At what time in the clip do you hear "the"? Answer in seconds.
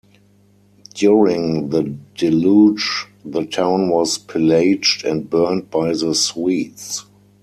1.69-1.83, 3.23-3.45, 5.93-6.15